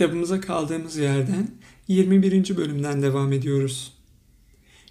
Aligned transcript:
Kitabımıza 0.00 0.40
kaldığımız 0.40 0.96
yerden 0.96 1.50
21. 1.88 2.56
bölümden 2.56 3.02
devam 3.02 3.32
ediyoruz. 3.32 3.92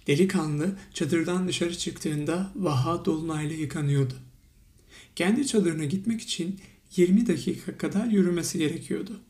Delikanlı 0.06 0.76
çadırdan 0.94 1.48
dışarı 1.48 1.78
çıktığında 1.78 2.52
vaha 2.56 3.04
dolunayla 3.04 3.56
yıkanıyordu. 3.56 4.14
Kendi 5.16 5.46
çadırına 5.46 5.84
gitmek 5.84 6.20
için 6.20 6.60
20 6.96 7.26
dakika 7.26 7.78
kadar 7.78 8.06
yürümesi 8.06 8.58
gerekiyordu. 8.58 9.20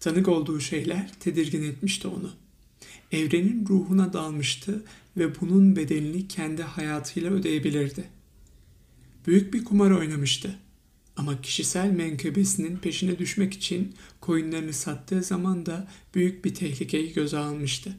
Tanık 0.00 0.28
olduğu 0.28 0.60
şeyler 0.60 1.12
tedirgin 1.20 1.62
etmişti 1.62 2.08
onu. 2.08 2.30
Evrenin 3.12 3.66
ruhuna 3.68 4.12
dalmıştı 4.12 4.84
ve 5.16 5.40
bunun 5.40 5.76
bedelini 5.76 6.28
kendi 6.28 6.62
hayatıyla 6.62 7.30
ödeyebilirdi. 7.30 8.04
Büyük 9.26 9.54
bir 9.54 9.64
kumar 9.64 9.90
oynamıştı. 9.90 10.58
Ama 11.18 11.40
kişisel 11.40 11.90
menkıbesinin 11.90 12.76
peşine 12.76 13.18
düşmek 13.18 13.54
için 13.54 13.94
koyunlarını 14.20 14.72
sattığı 14.72 15.22
zaman 15.22 15.66
da 15.66 15.88
büyük 16.14 16.44
bir 16.44 16.54
tehlikeyi 16.54 17.12
göze 17.12 17.38
almıştı. 17.38 17.96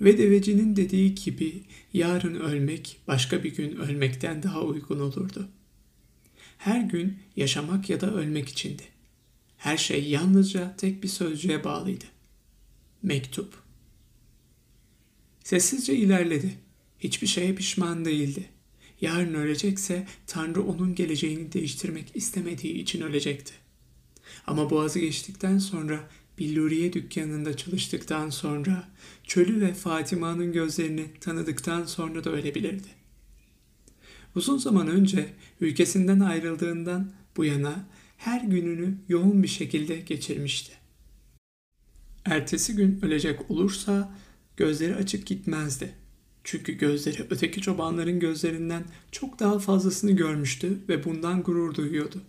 Ve 0.00 0.18
devecinin 0.18 0.76
dediği 0.76 1.14
gibi 1.14 1.62
yarın 1.92 2.34
ölmek 2.34 3.00
başka 3.08 3.44
bir 3.44 3.54
gün 3.54 3.76
ölmekten 3.76 4.42
daha 4.42 4.62
uygun 4.62 5.00
olurdu. 5.00 5.48
Her 6.58 6.80
gün 6.80 7.18
yaşamak 7.36 7.90
ya 7.90 8.00
da 8.00 8.14
ölmek 8.14 8.48
içindi. 8.48 8.82
Her 9.56 9.76
şey 9.76 10.10
yalnızca 10.10 10.76
tek 10.76 11.02
bir 11.02 11.08
sözcüğe 11.08 11.64
bağlıydı. 11.64 12.04
Mektup. 13.02 13.54
Sessizce 15.44 15.96
ilerledi. 15.96 16.54
Hiçbir 17.00 17.26
şeye 17.26 17.54
pişman 17.54 18.04
değildi. 18.04 18.48
Yarın 19.02 19.34
ölecekse 19.34 20.06
Tanrı 20.26 20.62
onun 20.62 20.94
geleceğini 20.94 21.52
değiştirmek 21.52 22.10
istemediği 22.14 22.74
için 22.74 23.00
ölecekti. 23.00 23.52
Ama 24.46 24.70
boğazı 24.70 24.98
geçtikten 24.98 25.58
sonra 25.58 26.08
Billuriye 26.38 26.92
dükkanında 26.92 27.56
çalıştıktan 27.56 28.30
sonra 28.30 28.88
çölü 29.24 29.60
ve 29.60 29.74
Fatima'nın 29.74 30.52
gözlerini 30.52 31.06
tanıdıktan 31.20 31.84
sonra 31.84 32.24
da 32.24 32.30
ölebilirdi. 32.30 32.88
Uzun 34.34 34.58
zaman 34.58 34.88
önce 34.88 35.28
ülkesinden 35.60 36.20
ayrıldığından 36.20 37.12
bu 37.36 37.44
yana 37.44 37.88
her 38.16 38.40
gününü 38.40 38.94
yoğun 39.08 39.42
bir 39.42 39.48
şekilde 39.48 39.96
geçirmişti. 39.96 40.72
Ertesi 42.24 42.76
gün 42.76 42.98
ölecek 43.02 43.50
olursa 43.50 44.18
gözleri 44.56 44.94
açık 44.94 45.26
gitmezdi. 45.26 46.01
Çünkü 46.44 46.72
gözleri 46.72 47.26
öteki 47.30 47.60
çobanların 47.60 48.20
gözlerinden 48.20 48.84
çok 49.12 49.38
daha 49.38 49.58
fazlasını 49.58 50.12
görmüştü 50.12 50.78
ve 50.88 51.04
bundan 51.04 51.42
gurur 51.42 51.74
duyuyordu. 51.74 52.22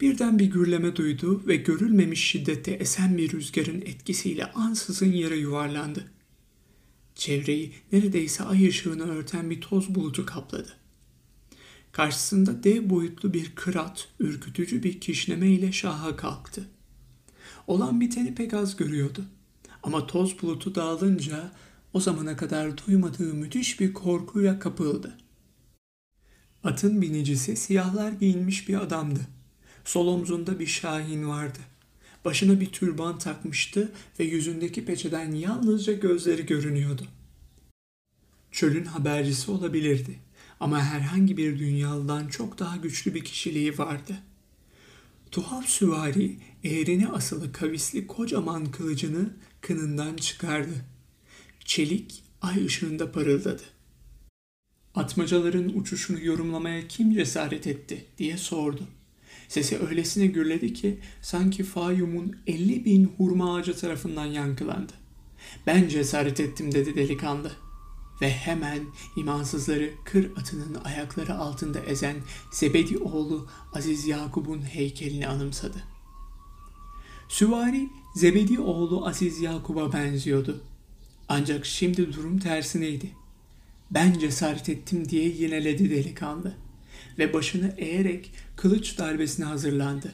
Birden 0.00 0.38
bir 0.38 0.46
gürleme 0.46 0.96
duydu 0.96 1.42
ve 1.46 1.56
görülmemiş 1.56 2.24
şiddette 2.24 2.70
esen 2.70 3.18
bir 3.18 3.32
rüzgarın 3.32 3.80
etkisiyle 3.80 4.52
ansızın 4.52 5.12
yere 5.12 5.36
yuvarlandı. 5.36 6.04
Çevreyi 7.14 7.72
neredeyse 7.92 8.44
ay 8.44 8.68
ışığını 8.68 9.10
örten 9.10 9.50
bir 9.50 9.60
toz 9.60 9.94
bulutu 9.94 10.26
kapladı. 10.26 10.72
Karşısında 11.92 12.64
dev 12.64 12.90
boyutlu 12.90 13.34
bir 13.34 13.54
kırat, 13.54 14.08
ürkütücü 14.20 14.82
bir 14.82 15.00
kişneme 15.00 15.48
ile 15.48 15.72
şaha 15.72 16.16
kalktı. 16.16 16.68
Olan 17.66 18.00
biteni 18.00 18.34
pek 18.34 18.54
az 18.54 18.76
görüyordu. 18.76 19.24
Ama 19.82 20.06
toz 20.06 20.42
bulutu 20.42 20.74
dağılınca 20.74 21.52
o 21.92 22.00
zamana 22.00 22.36
kadar 22.36 22.86
duymadığı 22.86 23.34
müthiş 23.34 23.80
bir 23.80 23.92
korkuyla 23.92 24.58
kapıldı. 24.58 25.18
Atın 26.64 27.02
binicisi 27.02 27.56
siyahlar 27.56 28.12
giyinmiş 28.12 28.68
bir 28.68 28.82
adamdı. 28.82 29.20
Sol 29.84 30.06
omzunda 30.06 30.58
bir 30.58 30.66
şahin 30.66 31.28
vardı. 31.28 31.58
Başına 32.24 32.60
bir 32.60 32.72
türban 32.72 33.18
takmıştı 33.18 33.92
ve 34.20 34.24
yüzündeki 34.24 34.84
peçeden 34.84 35.32
yalnızca 35.32 35.92
gözleri 35.92 36.46
görünüyordu. 36.46 37.06
Çölün 38.52 38.84
habercisi 38.84 39.50
olabilirdi 39.50 40.18
ama 40.60 40.84
herhangi 40.84 41.36
bir 41.36 41.58
dünyalıdan 41.58 42.28
çok 42.28 42.58
daha 42.58 42.76
güçlü 42.76 43.14
bir 43.14 43.24
kişiliği 43.24 43.78
vardı. 43.78 44.16
Tuhaf 45.30 45.68
süvari 45.68 46.36
eğrine 46.64 47.08
asılı 47.08 47.52
kavisli 47.52 48.06
kocaman 48.06 48.70
kılıcını 48.70 49.30
kınından 49.60 50.16
çıkardı 50.16 50.84
çelik 51.68 52.22
ay 52.42 52.66
ışığında 52.66 53.12
parıldadı. 53.12 53.62
Atmacaların 54.94 55.68
uçuşunu 55.68 56.20
yorumlamaya 56.20 56.88
kim 56.88 57.14
cesaret 57.14 57.66
etti 57.66 58.04
diye 58.18 58.36
sordu. 58.36 58.82
Sesi 59.48 59.78
öylesine 59.78 60.26
gürledi 60.26 60.72
ki 60.72 60.98
sanki 61.22 61.64
Fayyum'un 61.64 62.36
elli 62.46 62.84
bin 62.84 63.12
hurma 63.16 63.56
ağacı 63.56 63.76
tarafından 63.76 64.26
yankılandı. 64.26 64.92
Ben 65.66 65.88
cesaret 65.88 66.40
ettim 66.40 66.72
dedi 66.72 66.94
delikanlı. 66.94 67.52
Ve 68.20 68.30
hemen 68.30 68.80
imansızları 69.16 69.90
kır 70.04 70.30
atının 70.36 70.74
ayakları 70.84 71.34
altında 71.34 71.80
ezen 71.80 72.16
Zebedi 72.52 72.98
oğlu 72.98 73.48
Aziz 73.72 74.06
Yakub'un 74.06 74.62
heykelini 74.62 75.28
anımsadı. 75.28 75.82
Süvari 77.28 77.88
Zebedi 78.14 78.60
oğlu 78.60 79.06
Aziz 79.06 79.40
Yakub'a 79.40 79.92
benziyordu. 79.92 80.64
Ancak 81.28 81.66
şimdi 81.66 82.12
durum 82.12 82.38
tersineydi. 82.38 83.10
Ben 83.90 84.18
cesaret 84.18 84.68
ettim 84.68 85.08
diye 85.08 85.28
yineledi 85.28 85.90
delikanlı 85.90 86.54
ve 87.18 87.32
başını 87.32 87.74
eğerek 87.78 88.32
kılıç 88.56 88.98
darbesine 88.98 89.46
hazırlandı. 89.46 90.12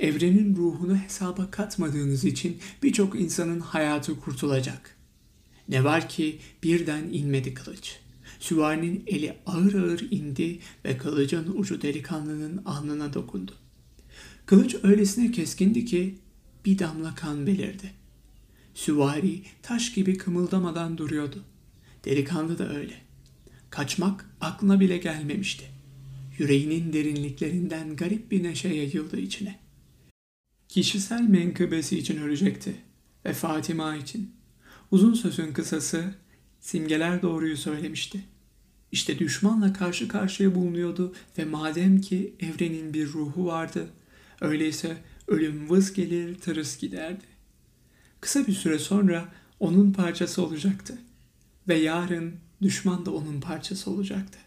Evrenin 0.00 0.56
ruhunu 0.56 0.96
hesaba 0.96 1.50
katmadığınız 1.50 2.24
için 2.24 2.58
birçok 2.82 3.20
insanın 3.20 3.60
hayatı 3.60 4.20
kurtulacak. 4.20 4.96
Ne 5.68 5.84
var 5.84 6.08
ki 6.08 6.38
birden 6.62 7.02
inmedi 7.12 7.54
kılıç. 7.54 7.96
Süvarinin 8.40 9.04
eli 9.06 9.36
ağır 9.46 9.74
ağır 9.74 10.00
indi 10.10 10.58
ve 10.84 10.98
kılıcın 10.98 11.52
ucu 11.56 11.82
delikanlının 11.82 12.62
alnına 12.64 13.14
dokundu. 13.14 13.52
Kılıç 14.46 14.76
öylesine 14.82 15.30
keskindi 15.30 15.84
ki 15.84 16.18
bir 16.64 16.78
damla 16.78 17.14
kan 17.14 17.46
belirdi. 17.46 18.05
Süvari 18.76 19.42
taş 19.62 19.92
gibi 19.94 20.18
kımıldamadan 20.18 20.98
duruyordu. 20.98 21.44
Delikanlı 22.04 22.58
da 22.58 22.76
öyle. 22.76 22.94
Kaçmak 23.70 24.30
aklına 24.40 24.80
bile 24.80 24.98
gelmemişti. 24.98 25.64
Yüreğinin 26.38 26.92
derinliklerinden 26.92 27.96
garip 27.96 28.30
bir 28.30 28.42
neşe 28.42 28.68
yayıldı 28.68 29.20
içine. 29.20 29.58
Kişisel 30.68 31.20
menkıbesi 31.20 31.98
için 31.98 32.22
ölecekti 32.22 32.74
ve 33.24 33.32
Fatima 33.32 33.96
için. 33.96 34.34
Uzun 34.90 35.14
sözün 35.14 35.52
kısası 35.52 36.14
simgeler 36.60 37.22
doğruyu 37.22 37.56
söylemişti. 37.56 38.24
İşte 38.92 39.18
düşmanla 39.18 39.72
karşı 39.72 40.08
karşıya 40.08 40.54
bulunuyordu 40.54 41.14
ve 41.38 41.44
madem 41.44 42.00
ki 42.00 42.34
evrenin 42.40 42.94
bir 42.94 43.06
ruhu 43.06 43.46
vardı, 43.46 43.88
öyleyse 44.40 44.96
ölüm 45.26 45.70
vız 45.70 45.92
gelir 45.92 46.34
tırıs 46.34 46.78
giderdi. 46.78 47.35
Kısa 48.26 48.46
bir 48.46 48.52
süre 48.52 48.78
sonra 48.78 49.28
onun 49.60 49.92
parçası 49.92 50.42
olacaktı. 50.42 50.98
Ve 51.68 51.74
yarın 51.74 52.34
düşman 52.62 53.06
da 53.06 53.10
onun 53.10 53.40
parçası 53.40 53.90
olacaktı. 53.90 54.38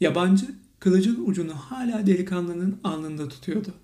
Yabancı 0.00 0.46
kılıcın 0.78 1.24
ucunu 1.26 1.54
hala 1.54 2.06
delikanlının 2.06 2.80
alnında 2.84 3.28
tutuyordu. 3.28 3.74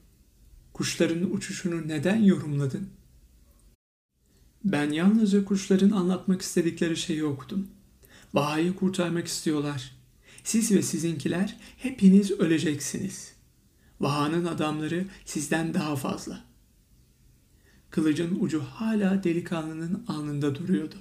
Kuşların 0.72 1.34
uçuşunu 1.34 1.88
neden 1.88 2.22
yorumladın? 2.22 2.88
Ben 4.64 4.90
yalnızca 4.90 5.44
kuşların 5.44 5.90
anlatmak 5.90 6.42
istedikleri 6.42 6.96
şeyi 6.96 7.24
okudum. 7.24 7.68
Bahayı 8.34 8.74
kurtarmak 8.74 9.26
istiyorlar. 9.26 9.92
Siz 10.44 10.72
ve 10.72 10.82
sizinkiler 10.82 11.56
hepiniz 11.76 12.30
öleceksiniz. 12.30 13.32
Vaha'nın 14.00 14.44
adamları 14.44 15.04
sizden 15.24 15.74
daha 15.74 15.96
fazla. 15.96 16.55
Kılıcın 17.96 18.38
ucu 18.40 18.60
hala 18.60 19.24
delikanlının 19.24 20.04
alnında 20.08 20.54
duruyordu. 20.54 20.94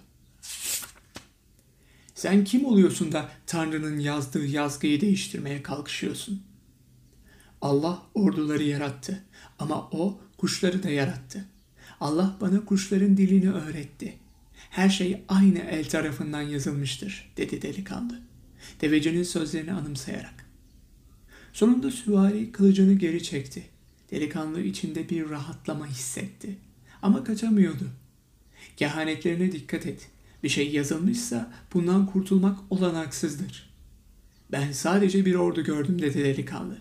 Sen 2.15 2.44
kim 2.44 2.65
oluyorsun 2.65 3.12
da 3.12 3.30
Tanrı'nın 3.45 4.00
yazdığı 4.00 4.45
yazgıyı 4.45 5.01
değiştirmeye 5.01 5.63
kalkışıyorsun? 5.63 6.44
Allah 7.62 8.01
orduları 8.13 8.63
yarattı 8.63 9.24
ama 9.59 9.89
o 9.92 10.19
kuşları 10.38 10.83
da 10.83 10.89
yarattı. 10.89 11.45
Allah 12.00 12.38
bana 12.42 12.65
kuşların 12.65 13.18
dilini 13.18 13.51
öğretti. 13.51 14.18
Her 14.53 14.89
şey 14.89 15.24
aynı 15.27 15.59
el 15.59 15.89
tarafından 15.89 16.42
yazılmıştır, 16.42 17.33
dedi 17.38 17.62
delikanlı. 17.62 18.19
Devecinin 18.81 19.24
sözlerini 19.24 19.74
anımsayarak. 19.74 20.45
Sonunda 21.53 21.92
süvari 21.92 22.51
kılıcını 22.51 22.94
geri 22.94 23.24
çekti. 23.24 23.63
Delikanlı 24.12 24.62
içinde 24.62 25.09
bir 25.09 25.30
rahatlama 25.30 25.88
hissetti. 25.88 26.57
Ama 27.06 27.24
kaçamıyordu. 27.24 27.90
Kehanetlerine 28.78 29.52
dikkat 29.52 29.86
et. 29.86 30.10
Bir 30.44 30.50
şey 30.50 30.72
yazılmışsa 30.72 31.54
bundan 31.74 32.06
kurtulmak 32.06 32.60
olanaksızdır. 32.69 33.69
Ben 34.52 34.72
sadece 34.72 35.25
bir 35.25 35.36
ordu 35.36 35.63
gördüm 35.63 36.02
dedi 36.02 36.24
delikanlı. 36.24 36.78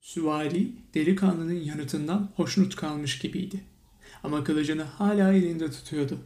Süvari 0.00 0.72
delikanlının 0.94 1.60
yanıtından 1.60 2.30
hoşnut 2.36 2.76
kalmış 2.76 3.18
gibiydi. 3.18 3.60
Ama 4.22 4.44
kılıcını 4.44 4.82
hala 4.82 5.32
elinde 5.32 5.70
tutuyordu. 5.70 6.18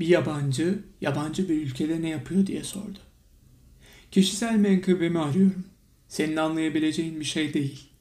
Bir 0.00 0.06
yabancı, 0.06 0.78
yabancı 1.00 1.48
bir 1.48 1.62
ülkede 1.62 2.02
ne 2.02 2.08
yapıyor 2.08 2.46
diye 2.46 2.64
sordu. 2.64 2.98
Kişisel 4.10 4.56
menkıbemi 4.56 5.18
arıyorum. 5.18 5.64
Senin 6.08 6.36
anlayabileceğin 6.36 7.20
bir 7.20 7.24
şey 7.24 7.54
değil. 7.54 7.93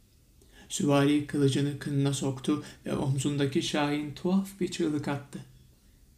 Süvari 0.74 1.28
kılıcını 1.28 1.80
kınına 1.80 2.14
soktu 2.14 2.64
ve 2.86 2.96
omzundaki 2.96 3.64
şahin 3.64 4.14
tuhaf 4.14 4.60
bir 4.60 4.72
çığlık 4.72 5.08
attı. 5.08 5.40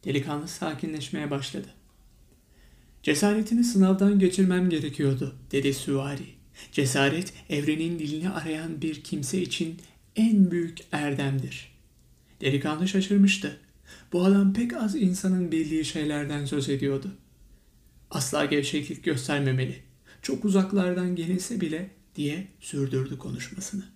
Delikanlı 0.05 0.47
sakinleşmeye 0.47 1.31
başladı. 1.31 1.67
Cesaretini 3.03 3.63
sınavdan 3.63 4.19
geçirmem 4.19 4.69
gerekiyordu, 4.69 5.35
dedi 5.51 5.73
süvari. 5.73 6.25
Cesaret, 6.71 7.33
evrenin 7.49 7.99
dilini 7.99 8.29
arayan 8.29 8.81
bir 8.81 9.03
kimse 9.03 9.41
için 9.41 9.77
en 10.15 10.51
büyük 10.51 10.77
erdemdir. 10.91 11.71
Delikanlı 12.41 12.87
şaşırmıştı. 12.87 13.57
Bu 14.13 14.25
adam 14.25 14.53
pek 14.53 14.73
az 14.73 14.95
insanın 14.95 15.51
bildiği 15.51 15.85
şeylerden 15.85 16.45
söz 16.45 16.69
ediyordu. 16.69 17.11
Asla 18.11 18.45
gevşeklik 18.45 19.03
göstermemeli. 19.03 19.83
Çok 20.21 20.45
uzaklardan 20.45 21.15
gelinse 21.15 21.61
bile 21.61 21.89
diye 22.15 22.47
sürdürdü 22.59 23.17
konuşmasını. 23.17 23.94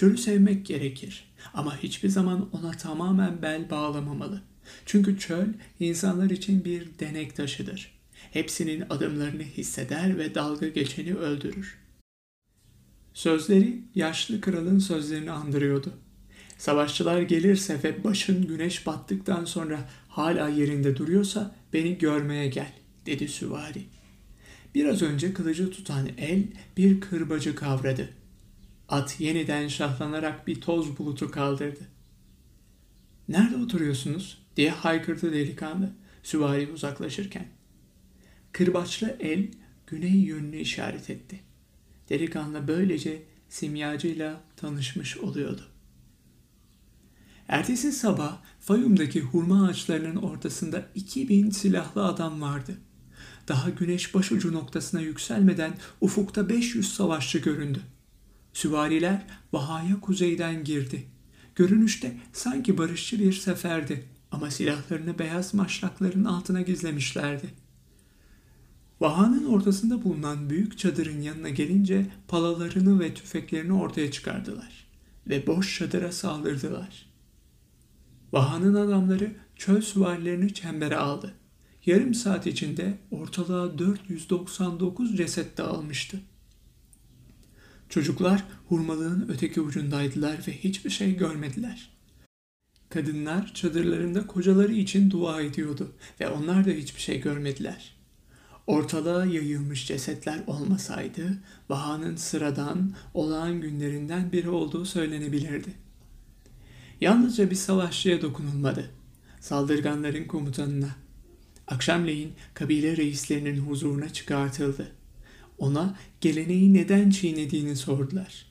Çölü 0.00 0.18
sevmek 0.18 0.66
gerekir 0.66 1.24
ama 1.54 1.76
hiçbir 1.76 2.08
zaman 2.08 2.48
ona 2.52 2.70
tamamen 2.70 3.42
bel 3.42 3.70
bağlamamalı. 3.70 4.42
Çünkü 4.86 5.18
çöl 5.18 5.46
insanlar 5.80 6.30
için 6.30 6.64
bir 6.64 6.88
denek 6.98 7.36
taşıdır. 7.36 7.92
Hepsinin 8.12 8.84
adımlarını 8.90 9.42
hisseder 9.42 10.18
ve 10.18 10.34
dalga 10.34 10.68
geçeni 10.68 11.14
öldürür. 11.14 11.78
Sözleri 13.14 13.80
yaşlı 13.94 14.40
kralın 14.40 14.78
sözlerini 14.78 15.30
andırıyordu. 15.30 15.92
Savaşçılar 16.58 17.22
gelirse 17.22 17.80
ve 17.84 18.04
başın 18.04 18.46
güneş 18.46 18.86
battıktan 18.86 19.44
sonra 19.44 19.88
hala 20.08 20.48
yerinde 20.48 20.96
duruyorsa 20.96 21.56
beni 21.72 21.98
görmeye 21.98 22.48
gel, 22.48 22.72
dedi 23.06 23.28
süvari. 23.28 23.82
Biraz 24.74 25.02
önce 25.02 25.34
kılıcı 25.34 25.70
tutan 25.70 26.08
el 26.18 26.42
bir 26.76 27.00
kırbacı 27.00 27.54
kavradı. 27.54 28.19
At 28.90 29.20
yeniden 29.20 29.68
şahlanarak 29.68 30.46
bir 30.46 30.60
toz 30.60 30.98
bulutu 30.98 31.30
kaldırdı. 31.30 31.80
Nerede 33.28 33.56
oturuyorsunuz? 33.56 34.42
diye 34.56 34.70
haykırdı 34.70 35.32
delikanlı 35.32 35.92
süvari 36.22 36.72
uzaklaşırken. 36.72 37.46
Kırbaçlı 38.52 39.16
el 39.20 39.48
güney 39.86 40.16
yönünü 40.16 40.56
işaret 40.56 41.10
etti. 41.10 41.40
Delikanlı 42.08 42.68
böylece 42.68 43.22
simyacıyla 43.48 44.40
tanışmış 44.56 45.16
oluyordu. 45.16 45.62
Ertesi 47.48 47.92
sabah 47.92 48.42
Fayum'daki 48.60 49.20
hurma 49.20 49.66
ağaçlarının 49.66 50.16
ortasında 50.16 50.86
2000 50.94 51.50
silahlı 51.50 52.04
adam 52.04 52.40
vardı. 52.40 52.78
Daha 53.48 53.70
güneş 53.70 54.14
başucu 54.14 54.52
noktasına 54.52 55.00
yükselmeden 55.00 55.72
ufukta 56.00 56.48
500 56.48 56.94
savaşçı 56.94 57.38
göründü. 57.38 57.80
Süvariler 58.60 59.26
Vaha'ya 59.52 60.00
kuzeyden 60.00 60.64
girdi. 60.64 61.06
Görünüşte 61.54 62.16
sanki 62.32 62.78
barışçı 62.78 63.18
bir 63.18 63.32
seferdi 63.32 64.04
ama 64.30 64.50
silahlarını 64.50 65.18
beyaz 65.18 65.54
maşrakların 65.54 66.24
altına 66.24 66.62
gizlemişlerdi. 66.62 67.46
Vaha'nın 69.00 69.46
ortasında 69.46 70.04
bulunan 70.04 70.50
büyük 70.50 70.78
çadırın 70.78 71.20
yanına 71.20 71.48
gelince 71.48 72.06
palalarını 72.28 73.00
ve 73.00 73.14
tüfeklerini 73.14 73.72
ortaya 73.72 74.10
çıkardılar 74.10 74.86
ve 75.28 75.46
boş 75.46 75.78
çadıra 75.78 76.12
saldırdılar. 76.12 77.06
Vaha'nın 78.32 78.74
adamları 78.74 79.32
çöl 79.56 79.80
süvarilerini 79.80 80.54
çembere 80.54 80.96
aldı. 80.96 81.34
Yarım 81.86 82.14
saat 82.14 82.46
içinde 82.46 82.98
ortalığa 83.10 83.78
499 83.78 85.16
ceset 85.16 85.58
dağılmıştı. 85.58 86.20
Çocuklar 87.90 88.44
hurmalığın 88.68 89.28
öteki 89.28 89.60
ucundaydılar 89.60 90.38
ve 90.48 90.52
hiçbir 90.52 90.90
şey 90.90 91.16
görmediler. 91.16 91.90
Kadınlar 92.88 93.54
çadırlarında 93.54 94.26
kocaları 94.26 94.72
için 94.72 95.10
dua 95.10 95.42
ediyordu 95.42 95.92
ve 96.20 96.28
onlar 96.28 96.66
da 96.66 96.70
hiçbir 96.70 97.00
şey 97.00 97.20
görmediler. 97.20 97.94
Ortalığa 98.66 99.26
yayılmış 99.26 99.86
cesetler 99.86 100.42
olmasaydı, 100.46 101.38
Baha'nın 101.68 102.16
sıradan, 102.16 102.94
olağan 103.14 103.60
günlerinden 103.60 104.32
biri 104.32 104.48
olduğu 104.50 104.84
söylenebilirdi. 104.84 105.72
Yalnızca 107.00 107.50
bir 107.50 107.56
savaşçıya 107.56 108.22
dokunulmadı. 108.22 108.90
Saldırganların 109.40 110.24
komutanına. 110.24 110.96
Akşamleyin 111.66 112.32
kabile 112.54 112.96
reislerinin 112.96 113.58
huzuruna 113.58 114.12
çıkartıldı. 114.12 114.99
Ona 115.60 115.96
geleneği 116.20 116.74
neden 116.74 117.10
çiğnediğini 117.10 117.76
sordular. 117.76 118.46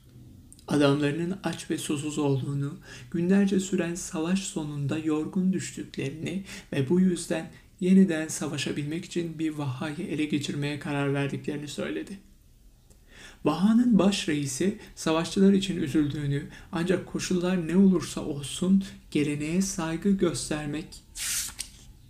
Adamlarının 0.68 1.38
aç 1.44 1.70
ve 1.70 1.78
susuz 1.78 2.18
olduğunu, 2.18 2.78
günlerce 3.10 3.60
süren 3.60 3.94
savaş 3.94 4.42
sonunda 4.42 4.98
yorgun 4.98 5.52
düştüklerini 5.52 6.44
ve 6.72 6.88
bu 6.88 7.00
yüzden 7.00 7.50
yeniden 7.80 8.28
savaşabilmek 8.28 9.04
için 9.04 9.38
bir 9.38 9.50
vahayı 9.50 10.06
ele 10.08 10.24
geçirmeye 10.24 10.78
karar 10.78 11.14
verdiklerini 11.14 11.68
söyledi. 11.68 12.18
Vaha'nın 13.44 13.98
baş 13.98 14.28
reisi 14.28 14.78
savaşçılar 14.94 15.52
için 15.52 15.82
üzüldüğünü 15.82 16.48
ancak 16.72 17.06
koşullar 17.06 17.68
ne 17.68 17.76
olursa 17.76 18.20
olsun 18.20 18.84
geleneğe 19.10 19.62
saygı 19.62 20.10
göstermek 20.10 20.86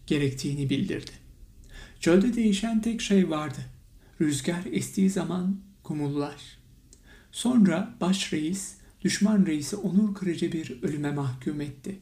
gerektiğini 0.06 0.70
bildirdi. 0.70 1.10
Çölde 2.00 2.34
değişen 2.34 2.82
tek 2.82 3.00
şey 3.00 3.30
vardı. 3.30 3.58
Rüzgar 4.20 4.62
estiği 4.72 5.10
zaman 5.10 5.56
kumullar. 5.82 6.58
Sonra 7.32 7.94
baş 8.00 8.32
reis, 8.32 8.74
düşman 9.00 9.46
reisi 9.46 9.76
onur 9.76 10.14
kırıcı 10.14 10.52
bir 10.52 10.82
ölüme 10.82 11.10
mahkum 11.10 11.60
etti. 11.60 11.98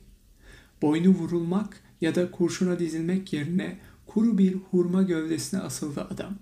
Boynu 0.83 1.09
vurulmak 1.09 1.83
ya 2.01 2.15
da 2.15 2.31
kurşuna 2.31 2.79
dizilmek 2.79 3.33
yerine 3.33 3.79
kuru 4.07 4.39
bir 4.39 4.55
hurma 4.55 5.03
gövdesine 5.03 5.61
asıldı 5.61 6.07
adam. 6.11 6.39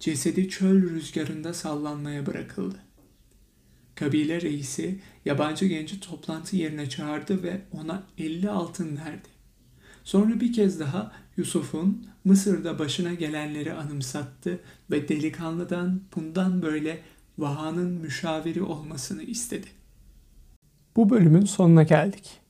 Cesedi 0.00 0.48
çöl 0.48 0.82
rüzgarında 0.82 1.54
sallanmaya 1.54 2.26
bırakıldı. 2.26 2.76
Kabile 3.94 4.40
reisi 4.40 4.98
yabancı 5.24 5.66
genci 5.66 6.00
toplantı 6.00 6.56
yerine 6.56 6.88
çağırdı 6.88 7.42
ve 7.42 7.60
ona 7.72 8.06
50 8.18 8.50
altın 8.50 8.96
verdi. 8.96 9.28
Sonra 10.04 10.40
bir 10.40 10.52
kez 10.52 10.80
daha 10.80 11.12
Yusuf'un 11.40 12.06
Mısır'da 12.24 12.78
başına 12.78 13.14
gelenleri 13.14 13.72
anımsattı 13.72 14.60
ve 14.90 15.08
delikanlıdan 15.08 16.00
bundan 16.16 16.62
böyle 16.62 16.98
Vaha'nın 17.38 17.90
müşaviri 17.90 18.62
olmasını 18.62 19.22
istedi. 19.22 19.66
Bu 20.96 21.10
bölümün 21.10 21.44
sonuna 21.44 21.82
geldik. 21.82 22.40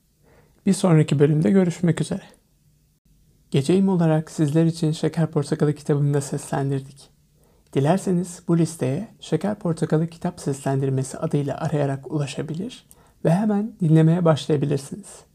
Bir 0.65 0.73
sonraki 0.73 1.19
bölümde 1.19 1.51
görüşmek 1.51 2.01
üzere. 2.01 2.23
Geceyim 3.51 3.89
olarak 3.89 4.31
sizler 4.31 4.65
için 4.65 4.91
Şeker 4.91 5.31
Portakalı 5.31 5.73
kitabını 5.73 6.13
da 6.13 6.21
seslendirdik. 6.21 7.09
Dilerseniz 7.73 8.43
bu 8.47 8.57
listeye 8.57 9.07
Şeker 9.19 9.59
Portakalı 9.59 10.07
kitap 10.07 10.39
seslendirmesi 10.39 11.17
adıyla 11.17 11.57
arayarak 11.57 12.11
ulaşabilir 12.11 12.85
ve 13.25 13.31
hemen 13.31 13.73
dinlemeye 13.79 14.25
başlayabilirsiniz. 14.25 15.30